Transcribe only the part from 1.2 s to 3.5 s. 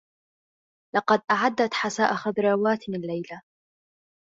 أعدّت حساء خضروات الليلة.